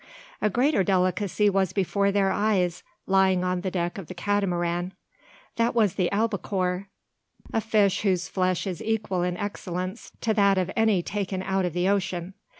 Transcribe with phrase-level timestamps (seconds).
[0.41, 4.93] A greater delicacy was before their eyes, lying on the deck of the Catamaran.
[5.57, 6.87] That was the albacore,
[7.53, 11.73] a fish whose flesh is equal in excellence to that of any taken out of
[11.73, 12.33] the ocean.